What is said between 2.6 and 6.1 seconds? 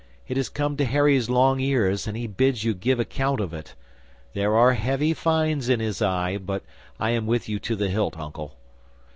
you give account of it. There are heavy fines in his